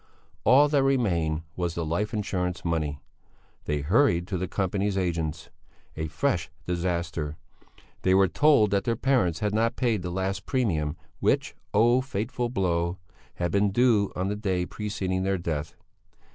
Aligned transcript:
All 0.45 0.67
that 0.67 0.81
remained 0.81 1.43
was 1.55 1.75
the 1.75 1.85
life 1.85 2.11
insurance 2.11 2.65
money. 2.65 3.03
They 3.65 3.81
hurried 3.81 4.25
to 4.29 4.37
the 4.39 4.47
Company's 4.47 4.97
agents. 4.97 5.51
A 5.95 6.07
fresh 6.07 6.49
disaster! 6.65 7.37
They 8.01 8.15
were 8.15 8.27
told 8.27 8.71
that 8.71 8.83
their 8.83 8.95
parents 8.95 9.41
had 9.41 9.53
not 9.53 9.75
paid 9.75 10.01
the 10.01 10.09
last 10.09 10.47
premium 10.47 10.97
which 11.19 11.53
oh, 11.71 12.01
fateful 12.01 12.49
blow! 12.49 12.97
had 13.35 13.51
been 13.51 13.69
due 13.69 14.11
on 14.15 14.27
the 14.27 14.35
day 14.35 14.65
preceding 14.65 15.21
their 15.21 15.37
death. 15.37 15.75